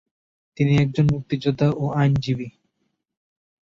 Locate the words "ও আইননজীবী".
1.73-2.47